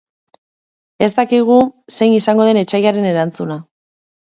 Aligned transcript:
Ez 1.07 1.09
dakigu 1.17 1.59
zein 1.97 2.17
izango 2.21 2.49
den 2.51 2.61
etsaiaren 2.65 3.09
erantzuna. 3.13 3.63